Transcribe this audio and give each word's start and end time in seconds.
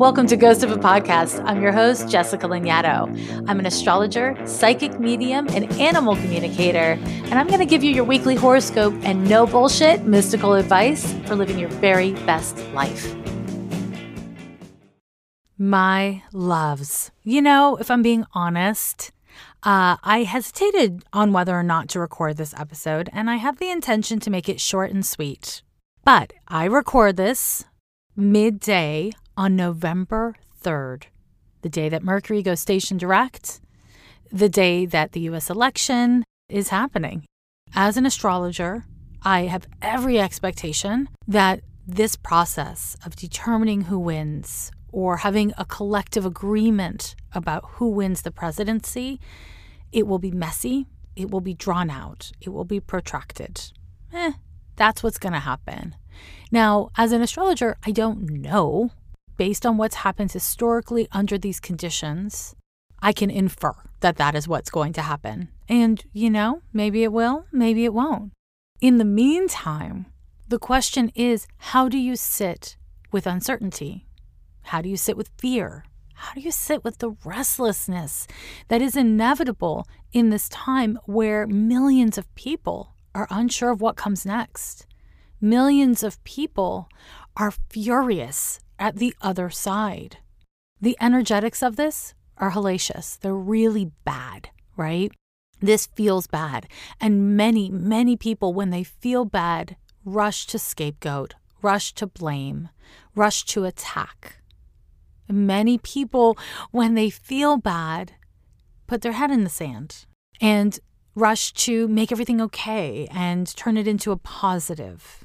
Welcome 0.00 0.28
to 0.28 0.36
Ghost 0.38 0.62
of 0.62 0.72
a 0.72 0.78
Podcast. 0.78 1.44
I'm 1.44 1.60
your 1.60 1.72
host, 1.72 2.08
Jessica 2.08 2.48
Lanyadoo. 2.48 3.44
I'm 3.46 3.58
an 3.58 3.66
astrologer, 3.66 4.34
psychic 4.46 4.98
medium, 4.98 5.46
and 5.48 5.70
animal 5.72 6.16
communicator, 6.16 6.98
and 7.04 7.34
I'm 7.34 7.48
going 7.48 7.58
to 7.58 7.66
give 7.66 7.84
you 7.84 7.92
your 7.92 8.04
weekly 8.04 8.34
horoscope 8.34 8.94
and 9.02 9.28
no 9.28 9.46
bullshit 9.46 10.04
mystical 10.04 10.54
advice 10.54 11.12
for 11.26 11.36
living 11.36 11.58
your 11.58 11.68
very 11.68 12.12
best 12.24 12.56
life. 12.72 13.14
My 15.58 16.22
loves. 16.32 17.10
You 17.22 17.42
know, 17.42 17.76
if 17.76 17.90
I'm 17.90 18.00
being 18.00 18.24
honest, 18.32 19.12
uh, 19.64 19.98
I 20.02 20.24
hesitated 20.26 21.04
on 21.12 21.34
whether 21.34 21.54
or 21.54 21.62
not 21.62 21.90
to 21.90 22.00
record 22.00 22.38
this 22.38 22.54
episode, 22.54 23.10
and 23.12 23.28
I 23.28 23.36
have 23.36 23.58
the 23.58 23.70
intention 23.70 24.18
to 24.20 24.30
make 24.30 24.48
it 24.48 24.62
short 24.62 24.92
and 24.92 25.04
sweet. 25.04 25.60
But 26.04 26.32
I 26.48 26.64
record 26.64 27.18
this 27.18 27.66
midday 28.16 29.12
on 29.40 29.56
November 29.56 30.36
3rd, 30.62 31.04
the 31.62 31.70
day 31.70 31.88
that 31.88 32.02
Mercury 32.02 32.42
goes 32.42 32.60
station 32.60 32.98
direct, 32.98 33.58
the 34.30 34.50
day 34.50 34.84
that 34.84 35.12
the 35.12 35.20
US 35.30 35.48
election 35.48 36.24
is 36.50 36.68
happening. 36.68 37.24
As 37.74 37.96
an 37.96 38.04
astrologer, 38.04 38.84
I 39.22 39.44
have 39.44 39.66
every 39.80 40.20
expectation 40.20 41.08
that 41.26 41.62
this 41.86 42.16
process 42.16 42.98
of 43.06 43.16
determining 43.16 43.82
who 43.84 43.98
wins 43.98 44.72
or 44.92 45.16
having 45.16 45.54
a 45.56 45.64
collective 45.64 46.26
agreement 46.26 47.16
about 47.32 47.64
who 47.76 47.88
wins 47.88 48.20
the 48.20 48.30
presidency, 48.30 49.18
it 49.90 50.06
will 50.06 50.18
be 50.18 50.30
messy, 50.30 50.86
it 51.16 51.30
will 51.30 51.40
be 51.40 51.54
drawn 51.54 51.88
out, 51.88 52.30
it 52.42 52.50
will 52.50 52.66
be 52.66 52.78
protracted. 52.78 53.72
Eh, 54.12 54.32
that's 54.76 55.02
what's 55.02 55.18
going 55.18 55.32
to 55.32 55.38
happen. 55.38 55.96
Now, 56.52 56.90
as 56.98 57.12
an 57.12 57.22
astrologer, 57.22 57.78
I 57.86 57.90
don't 57.90 58.28
know 58.28 58.90
based 59.40 59.64
on 59.64 59.78
what's 59.78 60.04
happened 60.04 60.30
historically 60.30 61.08
under 61.12 61.38
these 61.38 61.60
conditions, 61.60 62.54
I 63.00 63.14
can 63.14 63.30
infer 63.30 63.72
that 64.00 64.18
that 64.18 64.34
is 64.34 64.46
what's 64.46 64.68
going 64.68 64.92
to 64.92 65.00
happen. 65.00 65.48
And, 65.66 66.04
you 66.12 66.28
know, 66.28 66.60
maybe 66.74 67.04
it 67.04 67.10
will, 67.10 67.46
maybe 67.50 67.86
it 67.86 67.94
won't. 67.94 68.32
In 68.82 68.98
the 68.98 69.04
meantime, 69.06 70.04
the 70.46 70.58
question 70.58 71.10
is 71.14 71.46
how 71.56 71.88
do 71.88 71.96
you 71.96 72.16
sit 72.16 72.76
with 73.12 73.26
uncertainty? 73.26 74.06
How 74.64 74.82
do 74.82 74.90
you 74.90 74.98
sit 74.98 75.16
with 75.16 75.30
fear? 75.38 75.86
How 76.16 76.34
do 76.34 76.42
you 76.42 76.52
sit 76.52 76.84
with 76.84 76.98
the 76.98 77.16
restlessness 77.24 78.26
that 78.68 78.82
is 78.82 78.94
inevitable 78.94 79.86
in 80.12 80.28
this 80.28 80.50
time 80.50 80.98
where 81.06 81.46
millions 81.46 82.18
of 82.18 82.34
people 82.34 82.94
are 83.14 83.26
unsure 83.30 83.70
of 83.70 83.80
what 83.80 83.96
comes 83.96 84.26
next? 84.26 84.86
Millions 85.40 86.02
of 86.02 86.22
people 86.24 86.90
are 87.38 87.54
furious 87.70 88.60
at 88.80 88.96
the 88.96 89.14
other 89.20 89.50
side. 89.50 90.16
The 90.80 90.96
energetics 91.00 91.62
of 91.62 91.76
this 91.76 92.14
are 92.38 92.52
hellacious. 92.52 93.18
They're 93.20 93.34
really 93.34 93.92
bad, 94.04 94.48
right? 94.76 95.12
This 95.60 95.86
feels 95.86 96.26
bad. 96.26 96.66
And 97.00 97.36
many, 97.36 97.68
many 97.68 98.16
people, 98.16 98.54
when 98.54 98.70
they 98.70 98.82
feel 98.82 99.26
bad, 99.26 99.76
rush 100.04 100.46
to 100.46 100.58
scapegoat, 100.58 101.34
rush 101.60 101.92
to 101.94 102.06
blame, 102.06 102.70
rush 103.14 103.44
to 103.44 103.64
attack. 103.64 104.38
Many 105.28 105.76
people, 105.78 106.36
when 106.70 106.94
they 106.94 107.10
feel 107.10 107.58
bad, 107.58 108.14
put 108.86 109.02
their 109.02 109.12
head 109.12 109.30
in 109.30 109.44
the 109.44 109.50
sand 109.50 110.06
and 110.40 110.80
rush 111.14 111.52
to 111.52 111.86
make 111.88 112.10
everything 112.10 112.40
okay 112.40 113.06
and 113.10 113.54
turn 113.54 113.76
it 113.76 113.86
into 113.86 114.10
a 114.10 114.16
positive. 114.16 115.24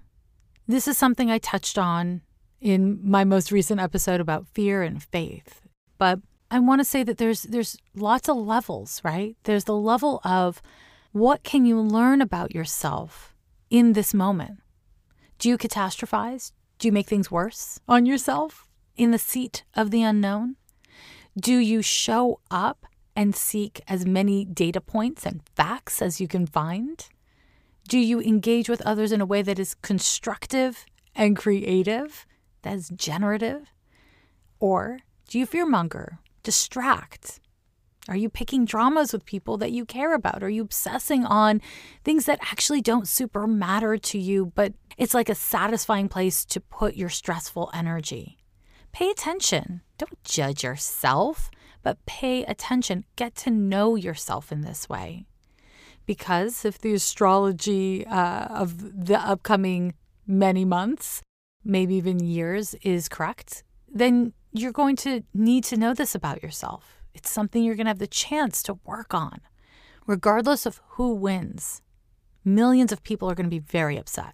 This 0.68 0.88
is 0.88 0.98
something 0.98 1.32
I 1.32 1.38
touched 1.38 1.78
on 1.78 2.22
in 2.62 3.00
my 3.04 3.24
most 3.24 3.52
recent 3.52 3.80
episode 3.80 4.22
about 4.22 4.48
fear 4.54 4.82
and 4.82 5.02
faith. 5.02 5.62
But 5.98 6.20
I 6.52 6.60
want 6.60 6.80
to 6.80 6.86
say 6.86 7.04
that 7.04 7.18
there's 7.18 7.44
there's 7.44 7.78
lots 7.96 8.30
of 8.30 8.38
levels, 8.38 9.02
right? 9.04 9.36
There's 9.44 9.66
the 9.66 9.76
level 9.76 10.22
of 10.24 10.62
what 11.12 11.44
can 11.44 11.66
you 11.66 11.80
learn 11.80 12.22
about 12.22 12.54
yourself 12.54 13.34
in 13.70 13.94
this 13.94 14.14
moment? 14.14 14.60
Do 15.40 15.50
you 15.50 15.58
catastrophize? 15.58 16.52
Do 16.78 16.88
you 16.88 16.92
make 16.92 17.08
things 17.08 17.32
worse 17.32 17.80
on 17.88 18.06
yourself 18.06 18.68
in 18.96 19.12
the 19.12 19.18
seat 19.18 19.64
of 19.76 19.92
the 19.92 20.04
unknown? 20.04 20.56
Do 21.40 21.58
you 21.58 21.82
show 21.82 22.40
up 22.50 22.86
and 23.16 23.36
seek 23.36 23.82
as 23.88 24.06
many 24.06 24.46
data 24.46 24.82
points 24.82 25.26
and 25.26 25.42
facts 25.56 26.02
as 26.02 26.20
you 26.20 26.28
can 26.28 26.46
find? 26.46 27.08
Do 27.88 27.98
you 27.98 28.22
engage 28.22 28.70
with 28.70 28.82
others 28.82 29.12
in 29.12 29.22
a 29.22 29.26
way 29.26 29.42
that 29.42 29.60
is 29.60 29.76
constructive 29.76 30.86
and 31.16 31.38
creative? 31.38 32.26
That 32.66 32.74
is 32.76 32.90
generative? 32.90 33.72
Or 34.60 35.00
do 35.30 35.40
you 35.40 35.48
fearmonger, 35.48 36.18
distract? 36.44 37.40
Are 38.08 38.16
you 38.16 38.30
picking 38.30 38.66
dramas 38.66 39.14
with 39.14 39.26
people 39.26 39.58
that 39.58 39.72
you 39.72 39.86
care 39.86 40.14
about? 40.14 40.44
Are 40.44 40.50
you 40.50 40.62
obsessing 40.62 41.26
on 41.26 41.62
things 42.04 42.26
that 42.26 42.40
actually 42.42 42.82
don't 42.82 43.08
super 43.08 43.48
matter 43.48 43.98
to 43.98 44.20
you, 44.20 44.52
but 44.54 44.74
it's 44.98 45.14
like 45.14 45.30
a 45.30 45.36
satisfying 45.36 46.10
place 46.10 46.46
to 46.46 46.60
put 46.60 46.96
your 46.96 47.10
stressful 47.10 47.72
energy? 47.74 48.38
Pay 48.92 49.10
attention. 49.10 49.82
Don't 49.98 50.24
judge 50.24 50.64
yourself, 50.64 51.50
but 51.84 52.06
pay 52.06 52.44
attention. 52.46 53.06
Get 53.16 53.36
to 53.38 53.50
know 53.50 53.96
yourself 53.96 54.52
in 54.52 54.62
this 54.62 54.88
way. 54.88 55.26
Because 56.06 56.64
if 56.64 56.80
the 56.80 56.94
astrology 56.94 58.06
uh, 58.06 58.46
of 58.46 59.06
the 59.06 59.20
upcoming 59.20 59.96
many 60.28 60.66
months 60.66 61.22
maybe 61.66 61.96
even 61.96 62.20
years, 62.20 62.76
is 62.82 63.10
correct, 63.10 63.64
then 63.92 64.34
you're 64.54 64.72
going 64.72 64.96
to 64.96 65.24
need 65.34 65.64
to 65.66 65.78
know 65.78 65.94
this 65.94 66.16
about 66.16 66.44
yourself. 66.44 67.02
It's 67.14 67.30
something 67.30 67.64
you're 67.64 67.76
going 67.76 67.86
to 67.86 67.90
have 67.90 68.00
the 68.00 68.08
chance 68.08 68.62
to 68.64 68.80
work 68.86 69.14
on. 69.14 69.42
Regardless 70.08 70.66
of 70.66 70.80
who 70.90 71.14
wins, 71.14 71.82
millions 72.44 72.92
of 72.92 73.04
people 73.04 73.30
are 73.30 73.36
going 73.36 73.50
to 73.50 73.56
be 73.56 73.60
very 73.60 73.98
upset. 73.98 74.34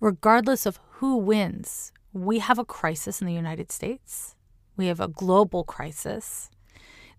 Regardless 0.00 0.66
of 0.66 0.80
who 0.94 1.16
wins, 1.16 1.92
we 2.12 2.40
have 2.40 2.58
a 2.58 2.64
crisis 2.64 3.20
in 3.20 3.26
the 3.26 3.32
United 3.32 3.70
States. 3.70 4.34
We 4.76 4.86
have 4.86 5.00
a 5.00 5.08
global 5.08 5.62
crisis 5.62 6.50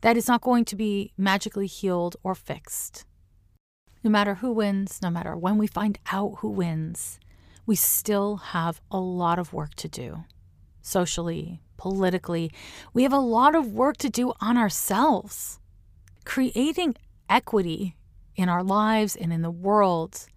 that 0.02 0.18
is 0.18 0.28
not 0.28 0.42
going 0.42 0.66
to 0.66 0.76
be 0.76 1.14
magically 1.18 1.68
healed 1.68 2.18
or 2.24 2.36
fixed. 2.36 3.06
No 4.04 4.12
matter 4.12 4.36
who 4.36 4.52
wins, 4.52 5.00
no 5.02 5.10
matter 5.10 5.38
when 5.38 5.58
we 5.58 5.66
find 5.66 5.98
out 6.12 6.40
who 6.40 6.50
wins, 6.50 7.20
we 7.66 7.76
still 7.76 8.38
have 8.38 8.82
a 8.92 9.00
lot 9.00 9.40
of 9.40 9.54
work 9.54 9.76
to 9.76 9.88
do. 9.88 10.26
Socially, 10.82 11.62
politically, 11.78 12.52
we 12.94 13.04
have 13.04 13.14
a 13.14 13.20
lot 13.20 13.56
of 13.56 13.74
work 13.74 13.98
to 13.98 14.10
do 14.10 14.34
on 14.42 14.58
ourselves. 14.58 15.60
Creating 16.26 16.96
equity 17.30 17.96
in 18.36 18.50
our 18.50 18.64
lives 18.64 19.16
and 19.16 19.32
in 19.32 19.42
the 19.42 19.52
world 19.52 20.28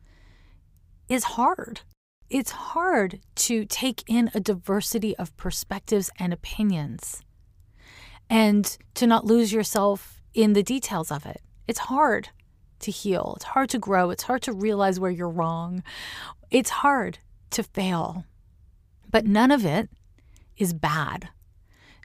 is 1.09 1.25
hard. 1.25 1.81
It's 2.29 2.51
hard 2.51 3.21
to 3.37 3.65
take 3.65 4.03
in 4.09 4.31
a 4.35 4.41
diversity 4.41 5.17
of 5.17 5.37
perspectives 5.37 6.11
and 6.19 6.33
opinions 6.33 7.23
and 8.29 8.77
to 8.95 9.07
not 9.07 9.25
lose 9.25 9.53
yourself 9.53 10.21
in 10.35 10.53
the 10.53 10.63
details 10.63 11.13
of 11.13 11.25
it. 11.25 11.41
It's 11.69 11.79
hard 11.79 12.31
to 12.81 12.91
heal. 12.91 13.35
It's 13.37 13.45
hard 13.45 13.71
to 13.71 13.79
grow. 13.79 14.11
It's 14.11 14.25
hard 14.25 14.43
to 14.43 14.53
realize 14.53 15.01
where 15.01 15.11
you're 15.11 15.29
wrong. 15.29 15.83
It's 16.51 16.71
hard 16.71 17.19
to 17.51 17.63
fail. 17.63 18.25
But 19.11 19.27
none 19.27 19.51
of 19.51 19.65
it 19.65 19.89
is 20.57 20.73
bad. 20.73 21.29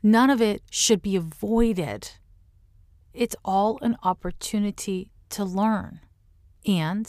None 0.03 0.29
of 0.29 0.41
it 0.41 0.63
should 0.71 1.01
be 1.01 1.15
avoided. 1.15 2.11
It's 3.13 3.35
all 3.45 3.77
an 3.81 3.97
opportunity 4.03 5.11
to 5.29 5.43
learn. 5.43 5.99
And 6.65 7.07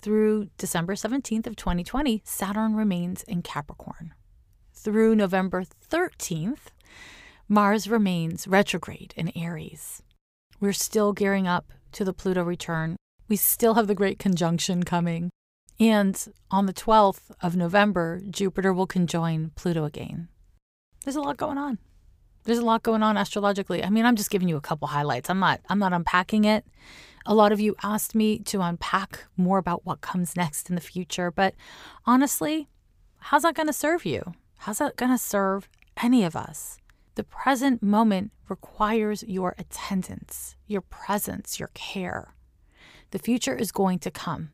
through 0.00 0.48
December 0.56 0.94
17th 0.94 1.46
of 1.46 1.56
2020, 1.56 2.22
Saturn 2.24 2.74
remains 2.74 3.22
in 3.24 3.42
Capricorn. 3.42 4.14
Through 4.72 5.14
November 5.14 5.64
13th, 5.64 6.68
Mars 7.48 7.88
remains 7.88 8.48
retrograde 8.48 9.12
in 9.16 9.36
Aries. 9.36 10.02
We're 10.60 10.72
still 10.72 11.12
gearing 11.12 11.46
up 11.46 11.72
to 11.92 12.04
the 12.04 12.14
Pluto 12.14 12.42
return. 12.42 12.96
We 13.28 13.36
still 13.36 13.74
have 13.74 13.88
the 13.88 13.94
great 13.94 14.18
conjunction 14.18 14.84
coming. 14.84 15.30
And 15.80 16.22
on 16.50 16.66
the 16.66 16.74
12th 16.74 17.30
of 17.42 17.56
November, 17.56 18.20
Jupiter 18.28 18.72
will 18.72 18.86
conjoin 18.86 19.50
Pluto 19.56 19.84
again. 19.84 20.28
There's 21.04 21.16
a 21.16 21.22
lot 21.22 21.38
going 21.38 21.56
on. 21.56 21.78
There's 22.44 22.58
a 22.58 22.64
lot 22.64 22.82
going 22.82 23.02
on 23.02 23.16
astrologically. 23.16 23.82
I 23.82 23.88
mean, 23.88 24.04
I'm 24.04 24.16
just 24.16 24.30
giving 24.30 24.48
you 24.48 24.56
a 24.56 24.62
couple 24.62 24.88
highlights. 24.88 25.30
I'm 25.30 25.38
not 25.38 25.60
I'm 25.70 25.78
not 25.78 25.94
unpacking 25.94 26.44
it. 26.44 26.66
A 27.26 27.34
lot 27.34 27.52
of 27.52 27.60
you 27.60 27.76
asked 27.82 28.14
me 28.14 28.38
to 28.40 28.60
unpack 28.60 29.24
more 29.36 29.58
about 29.58 29.84
what 29.84 30.00
comes 30.00 30.36
next 30.36 30.68
in 30.68 30.74
the 30.74 30.80
future, 30.80 31.30
but 31.30 31.54
honestly, 32.06 32.68
how's 33.18 33.42
that 33.42 33.54
going 33.54 33.66
to 33.66 33.72
serve 33.72 34.06
you? 34.06 34.34
How's 34.56 34.78
that 34.78 34.96
going 34.96 35.10
to 35.10 35.18
serve 35.18 35.68
any 36.02 36.24
of 36.24 36.34
us? 36.34 36.78
The 37.14 37.24
present 37.24 37.82
moment 37.82 38.32
requires 38.48 39.22
your 39.22 39.54
attendance, 39.58 40.56
your 40.66 40.80
presence, 40.80 41.58
your 41.58 41.70
care. 41.74 42.34
The 43.10 43.18
future 43.18 43.54
is 43.54 43.70
going 43.70 43.98
to 44.00 44.10
come. 44.10 44.52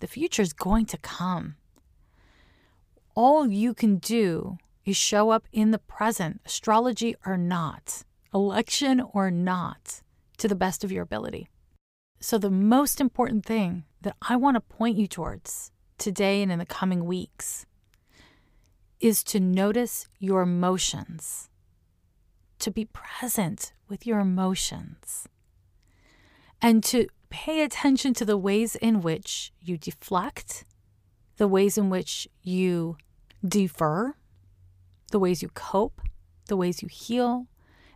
The 0.00 0.06
future 0.06 0.42
is 0.42 0.52
going 0.52 0.86
to 0.86 0.98
come. 0.98 1.56
All 3.14 3.48
you 3.48 3.74
can 3.74 3.96
do 3.96 4.58
is 4.84 4.96
show 4.96 5.30
up 5.30 5.46
in 5.52 5.70
the 5.70 5.78
present, 5.78 6.40
astrology 6.46 7.16
or 7.26 7.36
not, 7.36 8.04
election 8.32 9.02
or 9.12 9.30
not, 9.30 10.02
to 10.38 10.48
the 10.48 10.54
best 10.54 10.84
of 10.84 10.92
your 10.92 11.02
ability. 11.02 11.48
So, 12.20 12.38
the 12.38 12.50
most 12.50 13.00
important 13.00 13.44
thing 13.44 13.84
that 14.02 14.16
I 14.22 14.36
want 14.36 14.56
to 14.56 14.60
point 14.60 14.96
you 14.96 15.06
towards 15.06 15.72
today 15.98 16.42
and 16.42 16.50
in 16.50 16.58
the 16.58 16.66
coming 16.66 17.04
weeks 17.04 17.66
is 19.00 19.22
to 19.24 19.40
notice 19.40 20.08
your 20.18 20.42
emotions, 20.42 21.50
to 22.58 22.70
be 22.70 22.86
present 22.86 23.72
with 23.88 24.06
your 24.06 24.18
emotions, 24.20 25.28
and 26.60 26.82
to 26.84 27.08
pay 27.30 27.62
attention 27.62 28.14
to 28.14 28.24
the 28.24 28.36
ways 28.36 28.76
in 28.76 29.00
which 29.00 29.52
you 29.60 29.76
deflect, 29.76 30.64
the 31.36 31.48
ways 31.48 31.78
in 31.78 31.90
which 31.90 32.28
you 32.42 32.96
defer, 33.46 34.14
the 35.10 35.18
ways 35.18 35.42
you 35.42 35.48
cope, 35.54 36.00
the 36.48 36.56
ways 36.56 36.82
you 36.82 36.88
heal, 36.88 37.46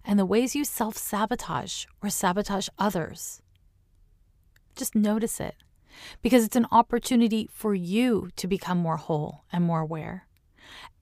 and 0.04 0.18
the 0.18 0.26
ways 0.26 0.54
you 0.54 0.64
self 0.64 0.96
sabotage 0.96 1.86
or 2.02 2.08
sabotage 2.08 2.68
others. 2.78 3.42
Just 4.76 4.94
notice 4.94 5.40
it 5.40 5.56
because 6.22 6.44
it's 6.44 6.56
an 6.56 6.66
opportunity 6.72 7.48
for 7.52 7.74
you 7.74 8.30
to 8.36 8.46
become 8.46 8.78
more 8.78 8.96
whole 8.96 9.44
and 9.52 9.64
more 9.64 9.80
aware. 9.80 10.26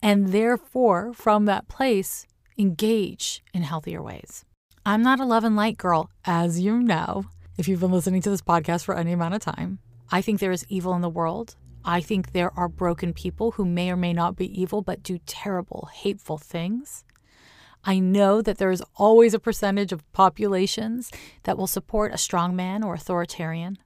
And 0.03 0.29
therefore, 0.29 1.13
from 1.13 1.45
that 1.45 1.69
place, 1.69 2.27
engage 2.59 3.43
in 3.55 3.63
healthier 3.63 4.03
ways. 4.03 4.45
I'm 4.85 5.03
not 5.03 5.21
a 5.21 5.25
love 5.25 5.45
and 5.45 5.57
light 5.57 5.77
girl, 5.77 6.11
as 6.25 6.61
you 6.61 6.81
know, 6.81 7.27
if 7.61 7.69
you've 7.69 7.81
been 7.81 7.93
listening 7.93 8.23
to 8.23 8.31
this 8.31 8.41
podcast 8.41 8.85
for 8.85 8.97
any 8.97 9.13
amount 9.13 9.35
of 9.35 9.41
time. 9.43 9.81
I 10.11 10.23
think 10.23 10.41
there 10.41 10.51
is 10.51 10.65
evil 10.71 10.95
in 10.95 11.03
the 11.03 11.11
world. 11.11 11.57
I 11.85 12.01
think 12.01 12.33
there 12.33 12.59
are 12.59 12.69
broken 12.69 13.13
people 13.13 13.51
who 13.53 13.67
may 13.67 13.91
or 13.91 13.97
may 13.97 14.15
not 14.15 14.35
be 14.35 14.59
evil, 14.59 14.81
but 14.81 15.03
do 15.03 15.19
terrible, 15.27 15.91
hateful 15.93 16.39
things. 16.39 17.05
I 17.85 17.99
know 17.99 18.41
that 18.41 18.57
there 18.57 18.71
is 18.71 18.83
always 18.97 19.35
a 19.35 19.39
percentage 19.39 19.93
of 19.93 20.11
populations 20.13 21.13
that 21.43 21.59
will 21.59 21.67
support 21.67 22.15
a 22.15 22.19
strong 22.19 22.57
man 22.57 22.83
or 22.83 22.95
authoritarian. 22.95 23.77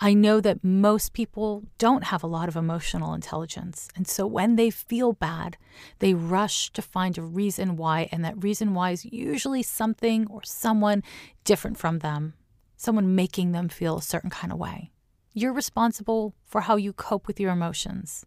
I 0.00 0.14
know 0.14 0.40
that 0.40 0.64
most 0.64 1.12
people 1.12 1.64
don't 1.76 2.04
have 2.04 2.22
a 2.22 2.28
lot 2.28 2.48
of 2.48 2.56
emotional 2.56 3.12
intelligence. 3.12 3.90
And 3.96 4.08
so 4.08 4.26
when 4.26 4.56
they 4.56 4.70
feel 4.70 5.12
bad, 5.12 5.58
they 5.98 6.14
rush 6.14 6.70
to 6.70 6.80
find 6.80 7.18
a 7.18 7.22
reason 7.22 7.76
why. 7.76 8.08
And 8.10 8.24
that 8.24 8.42
reason 8.42 8.72
why 8.72 8.92
is 8.92 9.04
usually 9.04 9.62
something 9.62 10.26
or 10.30 10.42
someone 10.42 11.02
different 11.44 11.76
from 11.76 11.98
them, 11.98 12.32
someone 12.78 13.14
making 13.14 13.52
them 13.52 13.68
feel 13.68 13.98
a 13.98 14.02
certain 14.02 14.30
kind 14.30 14.50
of 14.52 14.58
way. 14.58 14.90
You're 15.34 15.52
responsible 15.52 16.34
for 16.46 16.62
how 16.62 16.76
you 16.76 16.94
cope 16.94 17.26
with 17.26 17.38
your 17.38 17.52
emotions. 17.52 18.24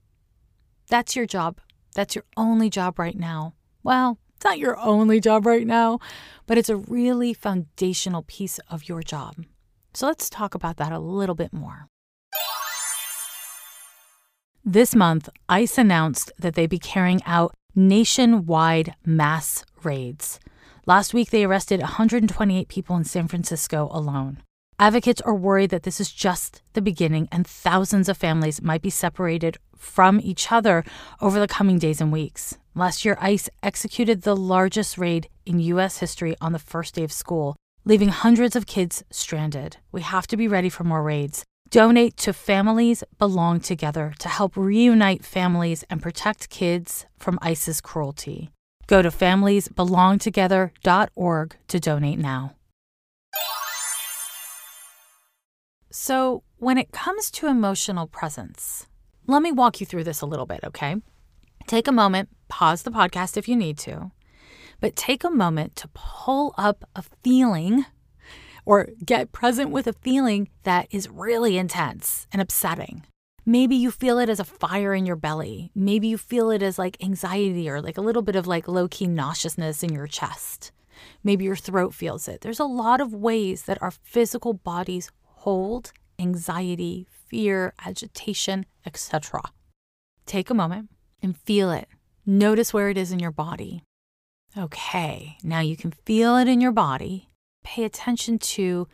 That's 0.90 1.16
your 1.16 1.26
job. 1.26 1.60
That's 1.96 2.14
your 2.14 2.26
only 2.38 2.70
job 2.70 3.00
right 3.00 3.18
now. 3.18 3.56
Well, 3.82 4.20
it's 4.36 4.46
not 4.46 4.60
your 4.60 4.78
only 4.80 5.20
job 5.20 5.46
right 5.46 5.66
now, 5.66 6.00
but 6.46 6.58
it's 6.58 6.70
a 6.70 6.76
really 6.76 7.34
foundational 7.34 8.24
piece 8.24 8.60
of 8.70 8.88
your 8.88 9.02
job. 9.02 9.46
So 9.94 10.06
let's 10.08 10.30
talk 10.30 10.54
about 10.54 10.78
that 10.78 10.92
a 10.92 11.00
little 11.00 11.36
bit 11.36 11.54
more. 11.54 11.88
This 14.64 14.94
month, 14.94 15.28
ICE 15.50 15.78
announced 15.78 16.32
that 16.38 16.56
they'd 16.56 16.70
be 16.70 16.78
carrying 16.78 17.22
out 17.26 17.54
nationwide 17.74 18.96
mass 19.06 19.66
raids. 19.84 20.40
Last 20.88 21.14
week, 21.14 21.30
they 21.30 21.44
arrested 21.44 21.80
128 21.80 22.68
people 22.68 22.96
in 22.96 23.04
San 23.04 23.28
Francisco 23.28 23.88
alone. 23.92 24.42
Advocates 24.80 25.22
are 25.22 25.36
worried 25.36 25.70
that 25.70 25.84
this 25.84 26.02
is 26.02 26.12
just 26.12 26.64
the 26.74 26.82
beginning 26.82 27.28
and 27.32 27.46
thousands 27.46 28.10
of 28.10 28.18
families 28.18 28.64
might 28.64 28.82
be 28.82 28.90
separated 28.90 29.58
from 29.78 30.20
each 30.20 30.52
other 30.52 30.84
over 31.22 31.40
the 31.40 31.48
coming 31.48 31.78
days 31.78 32.02
and 32.02 32.12
weeks. 32.12 32.58
Last 32.74 33.06
year, 33.06 33.16
ICE 33.22 33.48
executed 33.62 34.24
the 34.24 34.36
largest 34.36 34.98
raid 34.98 35.30
in 35.46 35.60
U.S. 35.60 36.00
history 36.00 36.36
on 36.42 36.52
the 36.52 36.58
first 36.58 36.96
day 36.96 37.04
of 37.04 37.12
school, 37.12 37.56
leaving 37.86 38.10
hundreds 38.10 38.56
of 38.56 38.66
kids 38.66 39.04
stranded. 39.12 39.78
We 39.92 40.02
have 40.02 40.26
to 40.28 40.38
be 40.38 40.48
ready 40.48 40.70
for 40.70 40.84
more 40.84 41.04
raids. 41.04 41.46
Donate 41.70 42.18
to 42.18 42.34
Families 42.34 43.04
Belong 43.20 43.60
Together 43.60 44.14
to 44.18 44.30
help 44.30 44.58
reunite 44.58 45.24
families 45.24 45.84
and 45.92 46.02
protect 46.02 46.50
kids 46.50 47.06
from 47.20 47.38
ICE's 47.44 47.82
cruelty. 47.82 48.50
Go 48.92 49.02
to 49.02 49.10
familiesbelongtogether.org 49.10 51.56
to 51.70 51.80
donate 51.80 52.20
now. 52.20 52.56
So, 55.90 56.44
when 56.58 56.78
it 56.78 56.92
comes 56.92 57.32
to 57.32 57.48
emotional 57.48 58.08
presence, 58.08 58.88
let 59.28 59.42
me 59.42 59.54
walk 59.54 59.80
you 59.80 59.86
through 59.86 60.04
this 60.04 60.20
a 60.20 60.26
little 60.26 60.46
bit, 60.46 60.60
okay? 60.66 60.98
Take 61.68 61.88
a 61.88 61.94
moment, 61.94 62.28
pause 62.50 62.84
the 62.84 62.92
podcast 62.92 63.38
if 63.38 63.48
you 63.48 63.56
need 63.56 63.78
to, 63.78 64.12
but 64.82 64.98
take 64.98 65.24
a 65.24 65.30
moment 65.30 65.78
to 65.78 65.88
pull 65.94 66.54
up 66.58 66.84
a 66.94 67.06
feeling 67.24 67.86
or 68.66 68.90
get 69.06 69.32
present 69.32 69.70
with 69.70 69.88
a 69.88 69.94
feeling 69.94 70.50
that 70.64 70.90
is 70.92 71.08
really 71.08 71.58
intense 71.58 72.28
and 72.34 72.42
upsetting. 72.42 73.06
Maybe 73.46 73.76
you 73.76 73.90
feel 73.90 74.20
it 74.20 74.30
as 74.30 74.40
a 74.40 74.46
fire 74.46 74.94
in 74.94 75.06
your 75.06 75.16
belly. 75.16 75.72
Maybe 75.74 76.08
you 76.08 76.18
feel 76.18 76.52
it 76.52 76.62
as 76.62 76.78
like 76.78 77.02
anxiety 77.04 77.68
or 77.68 77.82
like 77.82 77.98
a 77.98 78.02
little 78.02 78.22
bit 78.22 78.36
of 78.36 78.46
like 78.46 78.68
low 78.68 78.88
key 78.88 79.08
nauseousness 79.08 79.82
in 79.82 79.94
your 79.94 80.06
chest. 80.06 80.72
Maybe 81.24 81.46
your 81.46 81.56
throat 81.56 81.96
feels 81.96 82.28
it. 82.28 82.42
There's 82.42 82.60
a 82.60 82.66
lot 82.66 83.02
of 83.02 83.14
ways 83.14 83.64
that 83.64 83.82
our 83.82 83.90
physical 83.90 84.54
bodies 84.54 85.10
hold 85.24 85.92
anxiety, 86.20 87.08
fear, 87.28 87.74
agitation, 87.84 88.68
etc. 88.86 89.42
Take 90.28 90.52
a 90.52 90.54
moment 90.56 90.90
and 91.24 91.36
feel 91.36 91.72
it. 91.72 91.88
Notice 92.26 92.74
where 92.74 92.90
it 92.90 92.98
is 92.98 93.12
in 93.12 93.20
your 93.20 93.32
body. 93.32 93.82
Okay, 94.56 95.38
now 95.44 95.62
you 95.62 95.76
can 95.76 95.92
feel 95.92 96.38
it 96.38 96.48
in 96.48 96.62
your 96.62 96.72
body. 96.72 97.30
Pay 97.64 97.86
attention 97.86 98.38
to 98.38 98.88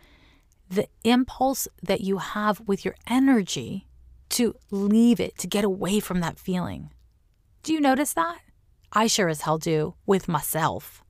the 0.70 0.88
impulse 1.04 1.68
that 1.84 2.02
you 2.02 2.20
have 2.20 2.62
with 2.62 2.86
your 2.86 2.96
energy 3.08 3.87
to 4.30 4.56
leave 4.72 5.20
it, 5.20 5.38
to 5.40 5.48
get 5.48 5.64
away 5.64 6.00
from 6.00 6.20
that 6.20 6.40
feeling. 6.40 6.92
Do 7.64 7.74
you 7.74 7.80
notice 7.80 8.14
that? 8.14 8.40
I 8.92 9.08
sure 9.08 9.30
as 9.30 9.42
hell 9.42 9.58
do 9.58 9.96
with 10.06 10.28
myself. 10.28 11.04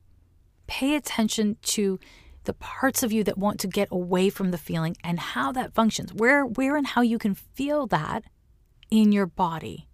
Pay 0.66 0.96
attention 0.96 1.58
to 1.64 2.00
the 2.44 2.54
parts 2.54 3.04
of 3.04 3.12
you 3.12 3.24
that 3.25 3.38
want 3.38 3.60
to 3.60 3.68
get 3.68 3.90
away 3.92 4.30
from 4.30 4.52
the 4.52 4.58
feeling 4.58 4.96
and 5.04 5.19
how 5.19 5.52
that 5.52 5.74
functions, 5.74 6.14
where, 6.14 6.46
where 6.46 6.75
and 6.75 6.88
how 6.88 7.02
you 7.02 7.19
can 7.19 7.36
feel 7.36 7.88
that 7.88 8.24
in 8.90 9.12
your 9.12 9.25
body. 9.25 9.88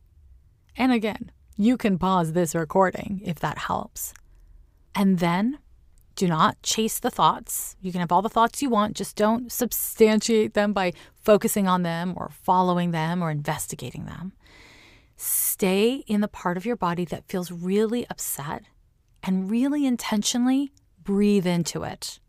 And 0.78 0.92
again, 0.92 1.32
you 1.58 1.78
can 1.78 1.98
pause 1.98 2.34
this 2.34 2.56
recording 2.56 3.22
if 3.24 3.40
that 3.40 3.58
helps. 3.58 4.14
And 4.96 5.20
then 5.20 5.60
do 6.16 6.28
not 6.28 6.62
chase 6.64 7.00
the 7.00 7.10
thoughts. 7.10 7.76
You 7.82 7.92
can 7.92 8.02
have 8.02 8.12
all 8.12 8.22
the 8.22 8.30
thoughts 8.30 8.62
you 8.62 8.70
want, 8.70 8.96
just 8.96 9.16
don't 9.16 9.52
substantiate 9.52 10.54
them 10.54 10.74
by 10.74 10.94
focusing 11.24 11.68
on 11.68 11.84
them 11.84 12.14
or 12.16 12.30
following 12.30 12.92
them 12.92 13.22
or 13.22 13.32
investigating 13.32 14.06
them. 14.06 14.34
Stay 15.16 16.04
in 16.08 16.22
the 16.22 16.28
part 16.28 16.58
of 16.58 16.66
your 16.66 16.76
body 16.76 17.06
that 17.06 17.28
feels 17.28 17.52
really 17.52 18.06
upset 18.10 18.64
and 19.22 19.50
really 19.50 19.86
intentionally 19.86 20.72
breathe 21.04 21.46
into 21.48 21.84
it 21.84 22.20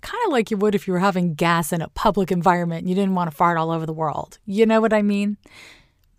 kind 0.00 0.24
of 0.26 0.32
like 0.32 0.50
you 0.50 0.56
would 0.56 0.74
if 0.74 0.86
you 0.86 0.92
were 0.92 0.98
having 0.98 1.34
gas 1.34 1.72
in 1.72 1.80
a 1.80 1.88
public 1.88 2.30
environment 2.30 2.80
and 2.80 2.88
you 2.88 2.94
didn't 2.94 3.14
want 3.14 3.30
to 3.30 3.36
fart 3.36 3.58
all 3.58 3.70
over 3.70 3.86
the 3.86 3.92
world. 3.92 4.38
You 4.44 4.66
know 4.66 4.80
what 4.80 4.92
I 4.92 5.02
mean? 5.02 5.36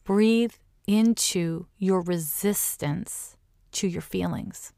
Breathe 0.03 0.53
into 0.85 1.67
your 1.77 2.01
resistance 2.01 3.37
to 3.73 3.87
your 3.87 4.01
feelings 4.01 4.73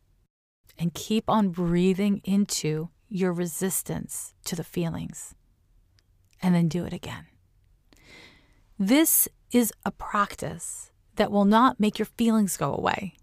and 0.78 0.94
keep 0.94 1.30
on 1.30 1.50
breathing 1.50 2.22
into 2.24 2.90
your 3.08 3.32
resistance 3.34 4.34
to 4.46 4.56
the 4.56 4.64
feelings. 4.64 5.36
And 6.42 6.54
then 6.54 6.68
do 6.68 6.86
it 6.86 6.94
again. 6.94 7.28
This 8.78 9.28
is 9.52 9.72
a 9.86 9.92
practice 9.92 10.92
that 11.16 11.32
will 11.32 11.46
not 11.46 11.80
make 11.80 11.98
your 11.98 12.08
feelings 12.18 12.58
go 12.58 12.76
away, 12.76 13.16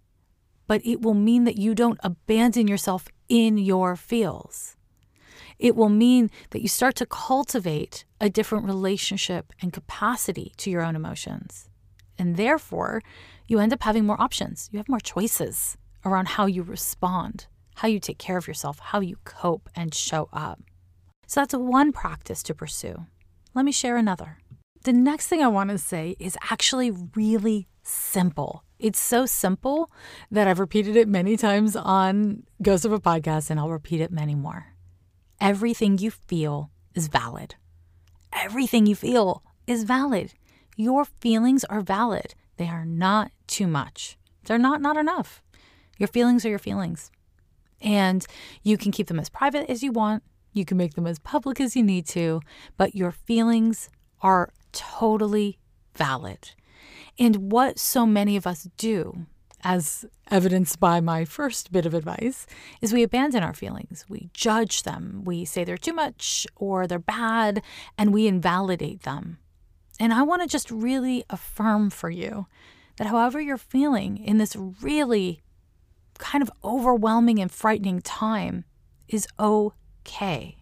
but 0.66 0.80
it 0.84 1.02
will 1.02 1.14
mean 1.14 1.44
that 1.44 1.58
you 1.58 1.74
don't 1.74 2.00
abandon 2.02 2.66
yourself 2.66 3.06
in 3.28 3.58
your 3.58 3.96
feels 3.96 4.76
it 5.62 5.76
will 5.76 5.88
mean 5.88 6.28
that 6.50 6.60
you 6.60 6.68
start 6.68 6.96
to 6.96 7.06
cultivate 7.06 8.04
a 8.20 8.28
different 8.28 8.66
relationship 8.66 9.52
and 9.62 9.72
capacity 9.72 10.52
to 10.56 10.70
your 10.70 10.82
own 10.82 10.96
emotions. 10.96 11.68
And 12.18 12.36
therefore, 12.36 13.00
you 13.46 13.60
end 13.60 13.72
up 13.72 13.84
having 13.84 14.04
more 14.04 14.20
options. 14.20 14.68
You 14.72 14.78
have 14.78 14.88
more 14.88 14.98
choices 14.98 15.76
around 16.04 16.28
how 16.28 16.46
you 16.46 16.62
respond, 16.62 17.46
how 17.76 17.88
you 17.88 18.00
take 18.00 18.18
care 18.18 18.36
of 18.36 18.46
yourself, 18.46 18.78
how 18.78 19.00
you 19.00 19.16
cope 19.24 19.68
and 19.74 19.94
show 19.94 20.28
up. 20.32 20.60
So 21.26 21.40
that's 21.40 21.54
one 21.54 21.92
practice 21.92 22.42
to 22.44 22.54
pursue. 22.54 23.06
Let 23.54 23.64
me 23.64 23.72
share 23.72 23.96
another. 23.96 24.38
The 24.84 24.92
next 24.92 25.28
thing 25.28 25.42
I 25.42 25.48
want 25.48 25.70
to 25.70 25.78
say 25.78 26.16
is 26.18 26.36
actually 26.50 26.90
really 27.14 27.68
simple. 27.82 28.64
It's 28.78 28.98
so 28.98 29.26
simple 29.26 29.90
that 30.30 30.48
I've 30.48 30.58
repeated 30.58 30.96
it 30.96 31.06
many 31.06 31.36
times 31.36 31.76
on 31.76 32.42
Ghost 32.60 32.84
of 32.84 32.92
a 32.92 32.98
Podcast, 32.98 33.48
and 33.48 33.60
I'll 33.60 33.70
repeat 33.70 34.00
it 34.00 34.10
many 34.10 34.34
more. 34.34 34.74
Everything 35.40 35.98
you 35.98 36.10
feel 36.10 36.70
is 36.94 37.08
valid. 37.08 37.54
Everything 38.32 38.86
you 38.86 38.96
feel 38.96 39.42
is 39.66 39.84
valid. 39.84 40.34
Your 40.76 41.04
feelings 41.04 41.64
are 41.64 41.80
valid. 41.80 42.34
They 42.56 42.66
are 42.66 42.84
not 42.84 43.30
too 43.46 43.66
much. 43.66 44.18
They're 44.44 44.58
not 44.58 44.80
not 44.80 44.96
enough. 44.96 45.42
Your 46.02 46.08
feelings 46.08 46.44
are 46.44 46.48
your 46.48 46.58
feelings. 46.58 47.12
And 47.80 48.26
you 48.64 48.76
can 48.76 48.90
keep 48.90 49.06
them 49.06 49.20
as 49.20 49.28
private 49.28 49.70
as 49.70 49.84
you 49.84 49.92
want. 49.92 50.24
You 50.52 50.64
can 50.64 50.76
make 50.76 50.94
them 50.94 51.06
as 51.06 51.20
public 51.20 51.60
as 51.60 51.76
you 51.76 51.84
need 51.84 52.08
to, 52.08 52.40
but 52.76 52.96
your 52.96 53.12
feelings 53.12 53.88
are 54.20 54.52
totally 54.72 55.60
valid. 55.94 56.50
And 57.20 57.52
what 57.52 57.78
so 57.78 58.04
many 58.04 58.36
of 58.36 58.48
us 58.48 58.68
do, 58.76 59.26
as 59.62 60.04
evidenced 60.28 60.80
by 60.80 60.98
my 61.00 61.24
first 61.24 61.70
bit 61.70 61.86
of 61.86 61.94
advice, 61.94 62.48
is 62.80 62.92
we 62.92 63.04
abandon 63.04 63.44
our 63.44 63.54
feelings. 63.54 64.04
We 64.08 64.28
judge 64.34 64.82
them. 64.82 65.22
We 65.24 65.44
say 65.44 65.62
they're 65.62 65.78
too 65.78 65.92
much 65.92 66.48
or 66.56 66.88
they're 66.88 66.98
bad, 66.98 67.62
and 67.96 68.12
we 68.12 68.26
invalidate 68.26 69.04
them. 69.04 69.38
And 70.00 70.12
I 70.12 70.22
want 70.24 70.42
to 70.42 70.48
just 70.48 70.68
really 70.68 71.22
affirm 71.30 71.90
for 71.90 72.10
you 72.10 72.48
that 72.96 73.06
however 73.06 73.40
you're 73.40 73.56
feeling 73.56 74.18
in 74.18 74.38
this 74.38 74.56
really 74.56 75.44
kind 76.18 76.42
of 76.42 76.50
overwhelming 76.64 77.38
and 77.38 77.50
frightening 77.50 78.00
time 78.00 78.64
is 79.08 79.26
okay. 79.38 80.56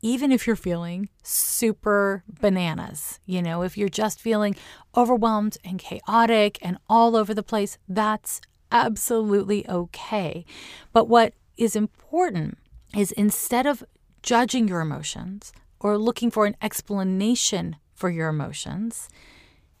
Even 0.00 0.32
if 0.32 0.46
you're 0.46 0.56
feeling 0.56 1.08
super 1.22 2.24
bananas, 2.26 3.20
you 3.24 3.40
know, 3.40 3.62
if 3.62 3.78
you're 3.78 3.88
just 3.88 4.20
feeling 4.20 4.56
overwhelmed 4.96 5.56
and 5.64 5.78
chaotic 5.78 6.58
and 6.60 6.78
all 6.88 7.14
over 7.14 7.32
the 7.32 7.42
place, 7.42 7.78
that's 7.88 8.40
absolutely 8.72 9.68
okay. 9.68 10.44
But 10.92 11.08
what 11.08 11.34
is 11.56 11.76
important 11.76 12.58
is 12.96 13.12
instead 13.12 13.66
of 13.66 13.84
judging 14.22 14.66
your 14.66 14.80
emotions 14.80 15.52
or 15.78 15.98
looking 15.98 16.30
for 16.30 16.46
an 16.46 16.56
explanation 16.62 17.76
for 17.94 18.10
your 18.10 18.28
emotions, 18.28 19.08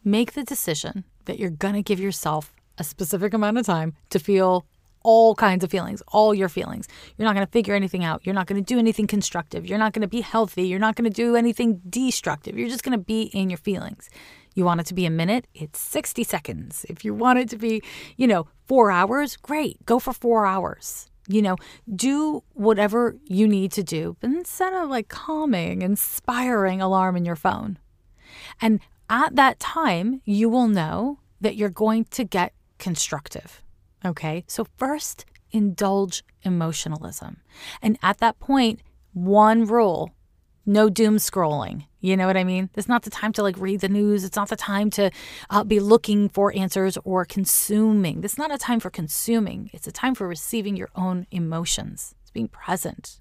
make 0.04 0.32
the 0.32 0.44
decision 0.44 1.04
that 1.24 1.38
you're 1.38 1.50
going 1.50 1.74
to 1.74 1.82
give 1.82 2.00
yourself 2.00 2.52
a 2.78 2.84
specific 2.84 3.34
amount 3.34 3.58
of 3.58 3.66
time 3.66 3.94
to 4.10 4.18
feel 4.18 4.66
all 5.04 5.34
kinds 5.34 5.64
of 5.64 5.70
feelings, 5.70 6.02
all 6.08 6.34
your 6.34 6.48
feelings. 6.48 6.88
You're 7.16 7.26
not 7.26 7.34
going 7.34 7.46
to 7.46 7.52
figure 7.52 7.74
anything 7.74 8.04
out. 8.04 8.24
You're 8.24 8.34
not 8.34 8.46
going 8.46 8.62
to 8.62 8.74
do 8.74 8.78
anything 8.78 9.06
constructive. 9.06 9.66
You're 9.66 9.78
not 9.78 9.92
going 9.92 10.02
to 10.02 10.08
be 10.08 10.20
healthy. 10.20 10.66
You're 10.68 10.78
not 10.78 10.96
going 10.96 11.10
to 11.10 11.14
do 11.14 11.36
anything 11.36 11.80
destructive. 11.88 12.58
You're 12.58 12.68
just 12.68 12.82
going 12.82 12.98
to 12.98 13.04
be 13.04 13.22
in 13.22 13.50
your 13.50 13.58
feelings. 13.58 14.10
You 14.54 14.64
want 14.64 14.80
it 14.80 14.86
to 14.86 14.94
be 14.94 15.06
a 15.06 15.10
minute? 15.10 15.46
It's 15.54 15.80
60 15.80 16.24
seconds. 16.24 16.84
If 16.88 17.04
you 17.04 17.14
want 17.14 17.38
it 17.38 17.48
to 17.50 17.56
be, 17.56 17.82
you 18.16 18.26
know, 18.26 18.46
four 18.66 18.90
hours, 18.90 19.36
great. 19.36 19.84
Go 19.86 19.98
for 19.98 20.12
four 20.12 20.46
hours. 20.46 21.08
You 21.28 21.40
know, 21.40 21.56
do 21.94 22.42
whatever 22.52 23.16
you 23.24 23.46
need 23.46 23.70
to 23.72 23.82
do, 23.82 24.16
instead 24.22 24.74
of 24.74 24.90
like 24.90 25.08
calming, 25.08 25.82
inspiring 25.82 26.82
alarm 26.82 27.16
in 27.16 27.24
your 27.24 27.36
phone. 27.36 27.78
And 28.60 28.80
at 29.08 29.36
that 29.36 29.60
time, 29.60 30.20
you 30.24 30.48
will 30.48 30.66
know 30.66 31.20
that 31.40 31.56
you're 31.56 31.70
going 31.70 32.04
to 32.06 32.24
get 32.24 32.54
constructive. 32.78 33.62
Okay. 34.04 34.44
So, 34.46 34.66
first, 34.76 35.24
indulge 35.50 36.24
emotionalism. 36.42 37.38
And 37.80 37.98
at 38.02 38.18
that 38.18 38.38
point, 38.38 38.80
one 39.12 39.64
rule 39.66 40.10
no 40.64 40.88
doom 40.88 41.16
scrolling. 41.16 41.86
You 42.00 42.16
know 42.16 42.26
what 42.26 42.36
I 42.36 42.44
mean? 42.44 42.70
It's 42.74 42.88
not 42.88 43.02
the 43.02 43.10
time 43.10 43.32
to 43.34 43.42
like 43.42 43.58
read 43.58 43.80
the 43.80 43.88
news. 43.88 44.24
It's 44.24 44.36
not 44.36 44.48
the 44.48 44.56
time 44.56 44.90
to 44.90 45.10
uh, 45.50 45.64
be 45.64 45.80
looking 45.80 46.28
for 46.28 46.54
answers 46.56 46.98
or 47.04 47.24
consuming. 47.24 48.22
It's 48.24 48.38
not 48.38 48.52
a 48.52 48.58
time 48.58 48.80
for 48.80 48.90
consuming. 48.90 49.70
It's 49.72 49.86
a 49.86 49.92
time 49.92 50.14
for 50.14 50.26
receiving 50.28 50.76
your 50.76 50.90
own 50.94 51.26
emotions. 51.30 52.14
It's 52.22 52.30
being 52.30 52.48
present. 52.48 53.20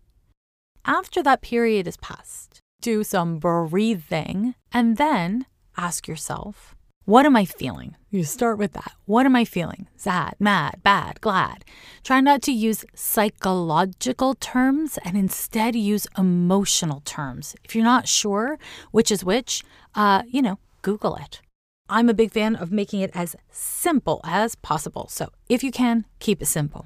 After 0.85 1.21
that 1.23 1.41
period 1.41 1.87
is 1.87 1.97
past, 1.97 2.59
do 2.81 3.03
some 3.03 3.37
breathing 3.37 4.55
and 4.71 4.97
then 4.97 5.45
ask 5.77 6.07
yourself, 6.07 6.75
what 7.11 7.25
am 7.25 7.35
I 7.35 7.43
feeling? 7.43 7.97
You 8.09 8.23
start 8.23 8.57
with 8.57 8.71
that. 8.71 8.93
What 9.03 9.25
am 9.25 9.35
I 9.35 9.43
feeling? 9.43 9.87
Sad, 9.97 10.35
mad, 10.39 10.79
bad, 10.81 11.19
glad. 11.19 11.65
Try 12.05 12.21
not 12.21 12.41
to 12.43 12.53
use 12.53 12.85
psychological 12.95 14.33
terms 14.35 14.97
and 15.03 15.17
instead 15.17 15.75
use 15.75 16.07
emotional 16.17 17.01
terms. 17.03 17.53
If 17.65 17.75
you're 17.75 17.83
not 17.83 18.07
sure 18.07 18.57
which 18.91 19.11
is 19.11 19.25
which, 19.25 19.61
uh, 19.93 20.23
you 20.25 20.41
know, 20.41 20.57
Google 20.83 21.17
it. 21.17 21.41
I'm 21.89 22.07
a 22.07 22.13
big 22.13 22.31
fan 22.31 22.55
of 22.55 22.71
making 22.71 23.01
it 23.01 23.11
as 23.13 23.35
simple 23.49 24.21
as 24.23 24.55
possible. 24.55 25.09
So 25.09 25.33
if 25.49 25.65
you 25.65 25.71
can, 25.71 26.05
keep 26.19 26.41
it 26.41 26.45
simple. 26.45 26.85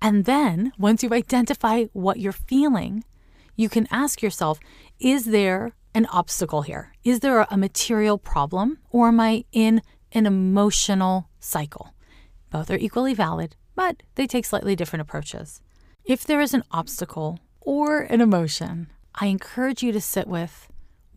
And 0.00 0.24
then 0.24 0.72
once 0.78 1.02
you 1.02 1.12
identify 1.12 1.86
what 1.92 2.20
you're 2.20 2.30
feeling, 2.30 3.02
you 3.56 3.68
can 3.68 3.88
ask 3.90 4.22
yourself, 4.22 4.60
is 5.00 5.24
there 5.24 5.72
an 5.94 6.06
obstacle 6.06 6.62
here? 6.62 6.92
Is 7.04 7.20
there 7.20 7.46
a 7.50 7.56
material 7.56 8.18
problem 8.18 8.78
or 8.90 9.08
am 9.08 9.20
I 9.20 9.44
in 9.52 9.80
an 10.12 10.26
emotional 10.26 11.28
cycle? 11.38 11.94
Both 12.50 12.70
are 12.70 12.76
equally 12.76 13.14
valid, 13.14 13.56
but 13.74 14.02
they 14.16 14.26
take 14.26 14.44
slightly 14.44 14.76
different 14.76 15.02
approaches. 15.02 15.60
If 16.04 16.24
there 16.24 16.40
is 16.40 16.52
an 16.52 16.64
obstacle 16.70 17.38
or 17.60 18.00
an 18.00 18.20
emotion, 18.20 18.88
I 19.14 19.26
encourage 19.26 19.82
you 19.82 19.92
to 19.92 20.00
sit 20.00 20.26
with 20.26 20.68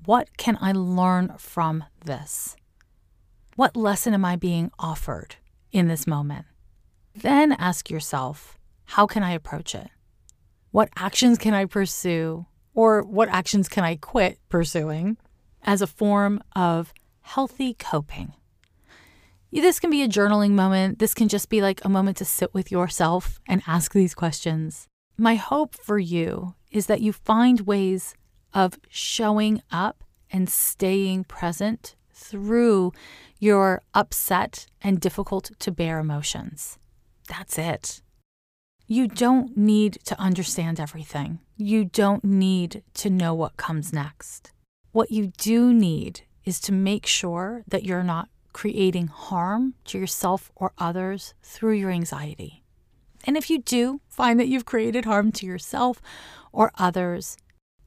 what 0.05 0.37
can 0.37 0.57
I 0.61 0.71
learn 0.71 1.33
from 1.37 1.83
this? 2.05 2.55
What 3.55 3.75
lesson 3.75 4.13
am 4.13 4.23
I 4.23 4.35
being 4.35 4.71
offered 4.79 5.35
in 5.71 5.87
this 5.87 6.07
moment? 6.07 6.45
Then 7.15 7.51
ask 7.53 7.89
yourself, 7.89 8.57
how 8.85 9.07
can 9.07 9.23
I 9.23 9.31
approach 9.31 9.75
it? 9.75 9.89
What 10.71 10.89
actions 10.95 11.37
can 11.37 11.53
I 11.53 11.65
pursue 11.65 12.45
or 12.77 13.01
what 13.01 13.27
actions 13.29 13.67
can 13.67 13.83
I 13.83 13.95
quit 13.95 14.37
pursuing 14.49 15.17
as 15.63 15.81
a 15.81 15.87
form 15.87 16.39
of 16.55 16.93
healthy 17.21 17.73
coping? 17.73 18.33
This 19.51 19.79
can 19.79 19.89
be 19.89 20.03
a 20.03 20.07
journaling 20.07 20.51
moment. 20.51 20.99
This 20.99 21.15
can 21.15 21.27
just 21.27 21.49
be 21.49 21.59
like 21.59 21.83
a 21.83 21.89
moment 21.89 22.17
to 22.17 22.25
sit 22.25 22.53
with 22.53 22.71
yourself 22.71 23.39
and 23.47 23.63
ask 23.65 23.93
these 23.93 24.13
questions. 24.13 24.87
My 25.17 25.33
hope 25.33 25.73
for 25.73 25.97
you 25.97 26.53
is 26.69 26.85
that 26.85 27.01
you 27.01 27.13
find 27.13 27.61
ways 27.61 28.13
of 28.53 28.77
showing 28.89 29.63
up 29.71 30.03
and 30.31 30.47
staying 30.47 31.23
present 31.23 31.95
through 32.13 32.91
your 33.39 33.81
upset 33.95 34.67
and 34.83 34.99
difficult 34.99 35.49
to 35.57 35.71
bear 35.71 35.97
emotions. 35.97 36.77
That's 37.27 37.57
it. 37.57 38.03
You 38.89 39.09
don't 39.09 39.57
need 39.57 39.97
to 40.05 40.17
understand 40.17 40.79
everything. 40.79 41.39
You 41.57 41.83
don't 41.83 42.23
need 42.23 42.83
to 42.93 43.09
know 43.09 43.33
what 43.33 43.57
comes 43.57 43.91
next. 43.91 44.51
What 44.93 45.11
you 45.11 45.33
do 45.37 45.73
need 45.73 46.21
is 46.45 46.61
to 46.61 46.71
make 46.71 47.05
sure 47.05 47.65
that 47.67 47.83
you're 47.83 48.01
not 48.01 48.29
creating 48.53 49.07
harm 49.07 49.73
to 49.85 49.99
yourself 49.99 50.53
or 50.55 50.71
others 50.77 51.33
through 51.43 51.73
your 51.73 51.91
anxiety. 51.91 52.63
And 53.25 53.35
if 53.35 53.49
you 53.49 53.59
do 53.59 53.99
find 54.07 54.39
that 54.39 54.47
you've 54.47 54.65
created 54.65 55.03
harm 55.03 55.33
to 55.33 55.45
yourself 55.45 56.01
or 56.53 56.71
others, 56.77 57.35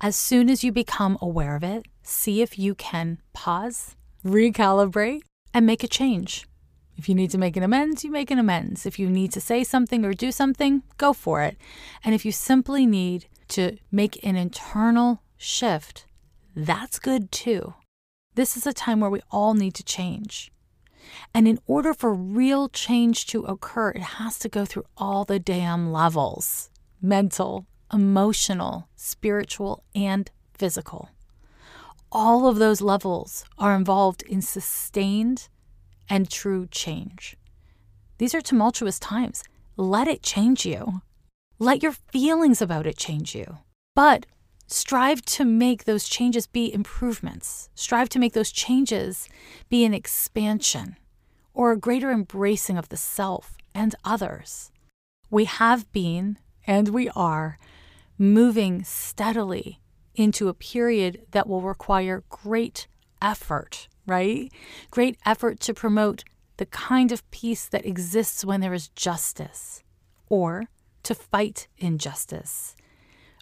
as 0.03 0.17
soon 0.17 0.51
as 0.51 0.63
you 0.63 0.71
become 0.71 1.17
aware 1.23 1.57
of 1.57 1.65
it, 1.65 1.87
see 2.03 2.43
if 2.43 2.59
you 2.59 2.75
can 2.75 3.23
pause, 3.33 3.97
recalibrate, 4.23 5.23
and 5.55 5.65
make 5.65 5.83
a 5.83 5.89
change. 5.89 6.45
If 7.01 7.09
you 7.09 7.15
need 7.15 7.31
to 7.31 7.39
make 7.39 7.57
an 7.57 7.63
amends, 7.63 8.05
you 8.05 8.11
make 8.11 8.31
an 8.31 8.39
amends. 8.39 8.85
If 8.85 8.99
you 8.99 9.09
need 9.09 9.33
to 9.33 9.41
say 9.41 9.65
something 9.65 10.05
or 10.05 10.13
do 10.13 10.31
something, 10.31 10.83
go 10.99 11.15
for 11.15 11.43
it. 11.43 11.57
And 12.05 12.15
if 12.15 12.27
you 12.27 12.31
simply 12.31 12.85
need 12.85 13.25
to 13.49 13.79
make 13.91 14.23
an 14.23 14.37
internal 14.37 15.23
shift, 15.39 16.05
that's 16.55 16.99
good 16.99 17.33
too. 17.33 17.73
This 18.35 18.55
is 18.55 18.67
a 18.67 18.75
time 18.75 19.01
where 19.01 19.09
we 19.09 19.23
all 19.31 19.55
need 19.55 19.73
to 19.77 19.83
change. 19.83 20.53
And 21.33 21.49
in 21.49 21.59
order 21.67 21.95
for 21.95 22.13
real 22.13 22.69
change 22.69 23.27
to 23.29 23.45
occur, 23.45 23.93
it 23.93 24.03
has 24.21 24.39
to 24.41 24.51
go 24.51 24.67
through 24.67 24.85
all 24.99 25.25
the 25.25 25.39
damn 25.39 25.91
levels 25.91 26.69
mental, 27.01 27.67
emotional, 27.91 28.91
spiritual, 28.95 29.85
and 29.95 30.31
physical. 30.53 31.09
All 32.13 32.47
of 32.47 32.59
those 32.59 32.83
levels 32.83 33.47
are 33.57 33.75
involved 33.75 34.21
in 34.25 34.43
sustained 34.43 35.49
and 36.11 36.29
true 36.29 36.67
change. 36.71 37.37
These 38.19 38.35
are 38.35 38.43
tumultuous 38.43 38.99
times. 38.99 39.45
Let 39.77 40.09
it 40.09 40.23
change 40.23 40.67
you. 40.67 41.01
Let 41.59 41.83
your 41.83 41.93
feelings 41.93 42.61
about 42.61 42.87
it 42.87 42.99
change 42.99 43.35
you. 43.35 43.59
But 43.95 44.27
strive 44.67 45.23
to 45.23 45.45
make 45.45 45.85
those 45.85 46.09
changes 46.09 46.47
be 46.47 46.73
improvements. 46.73 47.71
Strive 47.75 48.09
to 48.11 48.19
make 48.19 48.35
those 48.35 48.53
changes 48.53 49.29
be 49.69 49.85
an 49.85 49.95
expansion 49.95 50.97
or 51.55 51.73
a 51.73 51.79
greater 51.79 52.11
embracing 52.11 52.77
of 52.77 52.89
the 52.89 52.97
self 52.97 53.57
and 53.75 53.95
others. 54.05 54.71
We 55.31 55.45
have 55.45 55.91
been, 55.93 56.39
and 56.67 56.89
we 56.89 57.09
are, 57.11 57.57
moving 58.19 58.85
steadily 58.85 59.81
into 60.15 60.49
a 60.49 60.55
period 60.55 61.23
that 61.31 61.49
will 61.49 61.63
require 61.63 62.25
great 62.29 62.87
effort 63.23 63.89
right? 64.11 64.53
Great 64.91 65.17
effort 65.25 65.61
to 65.61 65.73
promote 65.73 66.25
the 66.57 66.67
kind 66.67 67.13
of 67.13 67.29
peace 67.31 67.67
that 67.67 67.87
exists 67.87 68.45
when 68.45 68.61
there 68.61 68.75
is 68.75 68.89
justice, 68.89 69.83
or 70.29 70.67
to 71.05 71.15
fight 71.15 71.69
injustice, 71.79 72.77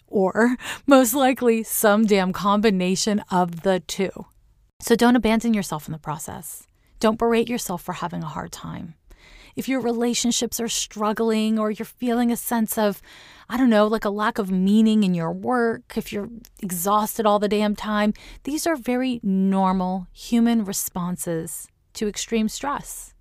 or 0.07 0.55
most 0.87 1.13
likely 1.13 1.63
some 1.63 2.05
damn 2.05 2.31
combination 2.31 3.21
of 3.29 3.63
the 3.63 3.81
two. 3.81 4.27
So 4.79 4.95
don't 4.95 5.17
abandon 5.17 5.53
yourself 5.53 5.87
in 5.87 5.91
the 5.91 5.99
process. 5.99 6.65
Don't 6.99 7.19
berate 7.19 7.49
yourself 7.49 7.81
for 7.81 7.93
having 7.93 8.23
a 8.23 8.27
hard 8.27 8.51
time. 8.51 8.93
If 9.59 9.67
your 9.67 9.81
relationships 9.81 10.57
are 10.61 10.69
struggling 10.69 11.59
or 11.59 11.69
you're 11.69 11.85
feeling 11.85 12.31
a 12.31 12.37
sense 12.37 12.77
of, 12.77 13.01
I 13.49 13.57
don't 13.57 13.69
know, 13.69 13.87
like 13.87 14.05
a 14.05 14.09
lack 14.09 14.37
of 14.37 14.49
meaning 14.49 15.03
in 15.03 15.13
your 15.13 15.33
work, 15.33 15.97
if 15.97 16.13
you're 16.13 16.29
exhausted 16.61 17.25
all 17.25 17.39
the 17.39 17.49
damn 17.49 17.75
time, 17.75 18.13
these 18.45 18.65
are 18.65 18.77
very 18.77 19.19
normal 19.21 20.07
human 20.13 20.63
responses 20.63 21.67
to 21.95 22.07
extreme 22.07 22.47
stress. 22.47 23.13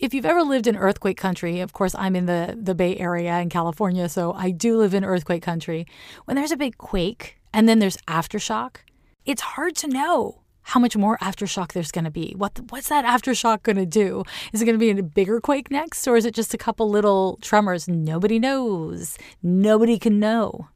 If 0.00 0.12
you've 0.12 0.26
ever 0.26 0.42
lived 0.42 0.66
in 0.66 0.74
earthquake 0.74 1.16
country, 1.16 1.60
of 1.60 1.72
course, 1.72 1.94
I'm 1.94 2.16
in 2.16 2.26
the, 2.26 2.58
the 2.60 2.74
Bay 2.74 2.96
Area 2.96 3.38
in 3.38 3.48
California, 3.48 4.08
so 4.08 4.32
I 4.32 4.50
do 4.50 4.78
live 4.78 4.94
in 4.94 5.04
earthquake 5.04 5.44
country. 5.44 5.86
When 6.24 6.36
there's 6.36 6.50
a 6.50 6.56
big 6.56 6.76
quake 6.78 7.38
and 7.54 7.68
then 7.68 7.78
there's 7.78 7.98
aftershock, 8.08 8.78
it's 9.24 9.42
hard 9.42 9.76
to 9.76 9.86
know 9.86 10.42
how 10.68 10.78
much 10.78 10.98
more 10.98 11.16
aftershock 11.18 11.72
there's 11.72 11.90
going 11.90 12.04
to 12.04 12.10
be. 12.10 12.34
What 12.36 12.60
what's 12.68 12.90
that 12.90 13.06
aftershock 13.06 13.62
going 13.62 13.76
to 13.76 13.86
do? 13.86 14.22
Is 14.52 14.60
it 14.60 14.66
going 14.66 14.78
to 14.78 14.78
be 14.78 14.90
a 14.90 15.02
bigger 15.02 15.40
quake 15.40 15.70
next 15.70 16.06
or 16.06 16.14
is 16.14 16.26
it 16.26 16.34
just 16.34 16.52
a 16.52 16.58
couple 16.58 16.90
little 16.90 17.38
tremors? 17.40 17.88
Nobody 17.88 18.38
knows. 18.38 19.16
Nobody 19.42 19.98
can 19.98 20.20
know. 20.20 20.68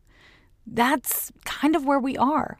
That's 0.66 1.30
kind 1.44 1.76
of 1.76 1.84
where 1.84 2.00
we 2.00 2.16
are. 2.16 2.58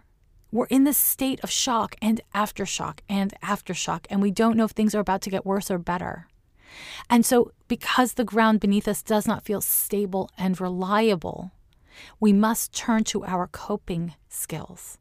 We're 0.50 0.66
in 0.66 0.84
this 0.84 0.98
state 0.98 1.40
of 1.42 1.50
shock 1.50 1.96
and 2.02 2.20
aftershock 2.34 2.98
and 3.08 3.32
aftershock 3.42 4.04
and 4.10 4.20
we 4.20 4.30
don't 4.30 4.56
know 4.56 4.64
if 4.64 4.72
things 4.72 4.94
are 4.94 5.00
about 5.00 5.22
to 5.22 5.30
get 5.30 5.46
worse 5.46 5.70
or 5.70 5.78
better. 5.78 6.28
And 7.08 7.24
so 7.24 7.52
because 7.66 8.14
the 8.14 8.24
ground 8.24 8.60
beneath 8.60 8.86
us 8.86 9.02
does 9.02 9.26
not 9.26 9.42
feel 9.42 9.62
stable 9.62 10.28
and 10.36 10.60
reliable, 10.60 11.52
we 12.20 12.34
must 12.34 12.74
turn 12.74 13.04
to 13.04 13.24
our 13.24 13.46
coping 13.46 14.14
skills. 14.28 14.98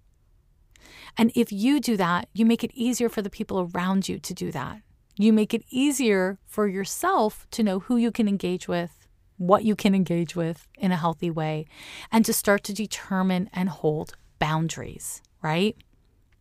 And 1.18 1.32
if 1.36 1.52
you 1.52 1.80
do 1.80 1.98
that, 1.98 2.28
you 2.34 2.46
make 2.46 2.64
it 2.64 2.72
easier 2.74 3.10
for 3.10 3.22
the 3.22 3.30
people 3.30 3.70
around 3.74 4.10
you 4.10 4.20
to 4.20 4.34
do 4.34 4.52
that. 4.52 4.82
You 5.18 5.34
make 5.34 5.54
it 5.54 5.64
easier 5.70 6.40
for 6.46 6.68
yourself 6.68 7.46
to 7.52 7.64
know 7.64 7.80
who 7.80 7.98
you 7.98 8.12
can 8.12 8.28
engage 8.28 8.68
with, 8.68 9.08
what 9.38 9.64
you 9.64 9.76
can 9.76 9.94
engage 9.94 10.36
with 10.36 10.68
in 10.78 10.92
a 10.92 10.98
healthy 10.98 11.30
way, 11.30 11.66
and 12.12 12.24
to 12.26 12.34
start 12.34 12.64
to 12.66 12.74
determine 12.74 13.50
and 13.54 13.70
hold 13.70 14.16
boundaries, 14.40 15.22
right? 15.42 15.76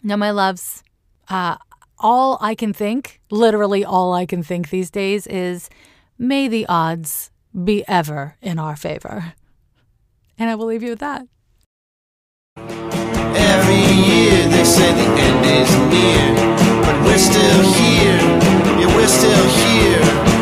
Now, 0.03 0.17
my 0.17 0.31
loves, 0.31 0.83
uh, 1.29 1.57
all 1.99 2.39
I 2.41 2.55
can 2.55 2.73
think, 2.73 3.21
literally 3.31 3.85
all 3.85 4.15
I 4.15 4.25
can 4.25 4.43
think 4.43 4.71
these 4.71 4.91
days 4.91 5.27
is 5.27 5.69
may 6.19 6.49
the 6.49 6.67
odds 6.67 7.31
be 7.65 7.85
ever 7.89 8.37
in 8.41 8.59
our 8.59 8.77
favor. 8.77 9.35
And 10.39 10.49
I 10.49 10.55
will 10.55 10.67
leave 10.67 10.83
you 10.83 10.91
with 10.91 11.01
that. 11.01 11.27
say 14.81 14.93
the 14.95 15.09
end 15.27 15.45
is 15.61 15.71
near, 15.93 16.27
but 16.87 16.97
we're 17.05 17.25
still 17.31 17.61
here. 17.77 18.21
Yeah, 18.81 18.91
we're 18.97 19.15
still 19.21 19.47
here. 19.61 20.40